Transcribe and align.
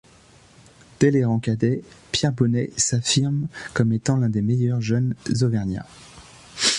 Dès 0.99 1.11
les 1.11 1.23
rangs 1.23 1.37
cadets, 1.37 1.83
Pierre 2.11 2.31
Bonnet 2.33 2.71
s'affirme 2.75 3.47
comme 3.75 3.93
étant 3.93 4.17
l'un 4.17 4.29
des 4.29 4.41
meilleurs 4.41 4.81
jeunes 4.81 5.13
auvergnats. 5.43 5.85